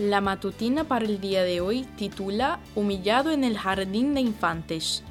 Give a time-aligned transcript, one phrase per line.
[0.00, 5.02] La matutina para el día de hoy titula Humillado en el jardín de infantes.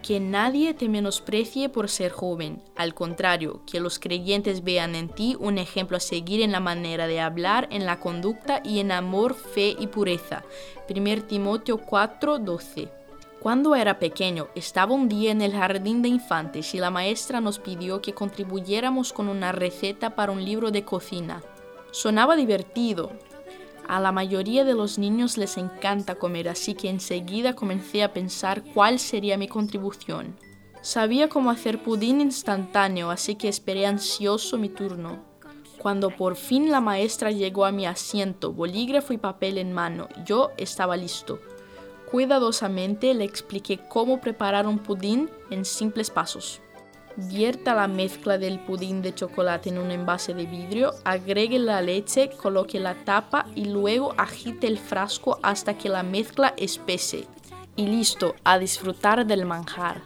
[0.00, 5.36] Que nadie te menosprecie por ser joven, al contrario, que los creyentes vean en ti
[5.40, 9.34] un ejemplo a seguir en la manera de hablar, en la conducta y en amor,
[9.34, 10.44] fe y pureza.
[10.88, 12.90] 1 Timoteo 4:12.
[13.40, 17.58] Cuando era pequeño, estaba un día en el jardín de infantes y la maestra nos
[17.58, 21.42] pidió que contribuyéramos con una receta para un libro de cocina.
[21.90, 23.10] Sonaba divertido,
[23.88, 28.62] a la mayoría de los niños les encanta comer, así que enseguida comencé a pensar
[28.74, 30.36] cuál sería mi contribución.
[30.80, 35.22] Sabía cómo hacer pudín instantáneo, así que esperé ansioso mi turno.
[35.78, 40.50] Cuando por fin la maestra llegó a mi asiento, bolígrafo y papel en mano, yo
[40.56, 41.40] estaba listo.
[42.10, 46.60] Cuidadosamente le expliqué cómo preparar un pudín en simples pasos.
[47.16, 52.30] Vierta la mezcla del pudín de chocolate en un envase de vidrio, agregue la leche,
[52.30, 57.26] coloque la tapa y luego agite el frasco hasta que la mezcla espese.
[57.76, 60.00] Y listo, a disfrutar del manjar.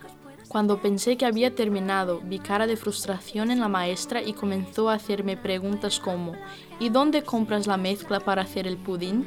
[0.49, 4.95] Cuando pensé que había terminado, vi cara de frustración en la maestra y comenzó a
[4.95, 6.33] hacerme preguntas como
[6.81, 9.27] ¿Y dónde compras la mezcla para hacer el pudín?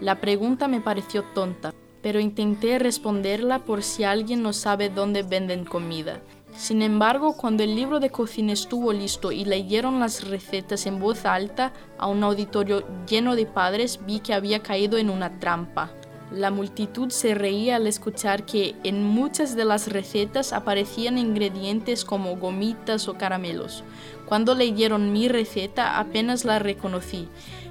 [0.00, 1.72] La pregunta me pareció tonta,
[2.02, 6.20] pero intenté responderla por si alguien no sabe dónde venden comida.
[6.56, 11.26] Sin embargo, cuando el libro de cocina estuvo listo y leyeron las recetas en voz
[11.26, 15.90] alta a un auditorio lleno de padres, vi que había caído en una trampa.
[16.32, 22.36] La multitud se reía al escuchar que en muchas de las recetas aparecían ingredientes como
[22.36, 23.84] gomitas o caramelos.
[24.24, 27.28] Cuando leyeron mi receta apenas la reconocí.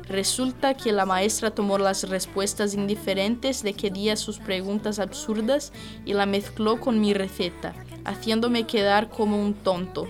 [0.07, 5.73] Resulta que la maestra tomó las respuestas indiferentes de que di a sus preguntas absurdas
[6.05, 7.73] y la mezcló con mi receta
[8.05, 10.07] haciéndome quedar como un tonto.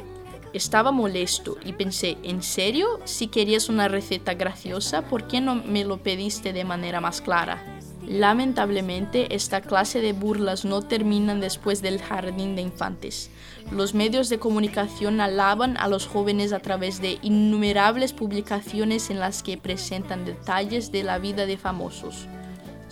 [0.54, 2.88] Estaba molesto y pensé, ¿en serio?
[3.04, 7.62] Si querías una receta graciosa, ¿por qué no me lo pediste de manera más clara?
[8.08, 13.32] Lamentablemente, esta clase de burlas no terminan después del jardín de infantes.
[13.72, 19.42] Los medios de comunicación alaban a los jóvenes a través de innumerables publicaciones en las
[19.42, 22.28] que presentan detalles de la vida de famosos.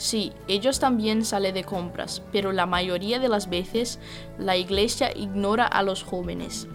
[0.03, 3.99] Sí, ellos también salen de compras, pero la mayoría de las veces
[4.37, 6.67] la iglesia ignora a los jóvenes.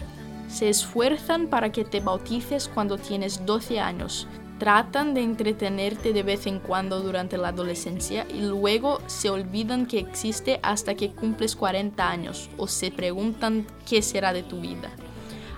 [0.48, 4.26] Se esfuerzan para que te bautices cuando tienes 12 años.
[4.58, 9.98] Tratan de entretenerte de vez en cuando durante la adolescencia y luego se olvidan que
[9.98, 14.88] existe hasta que cumples 40 años o se preguntan qué será de tu vida.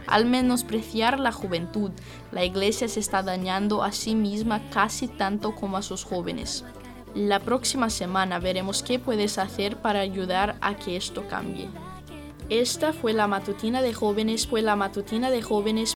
[0.08, 1.92] Al menospreciar la juventud,
[2.32, 6.64] la iglesia se está dañando a sí misma casi tanto como a sus jóvenes.
[7.14, 11.68] La próxima semana veremos qué puedes hacer para ayudar a que esto cambie.
[12.48, 15.94] Esta fue la matutina de jóvenes, fue la matutina de jóvenes